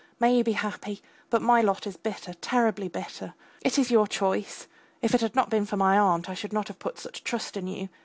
[0.19, 0.99] May you be happy,
[1.29, 3.35] but my lot is bitter, terribly bitter!
[3.61, 4.65] It is your choice.
[4.99, 7.55] If it had not been for my aunt I should not have put such trust
[7.55, 7.87] in you.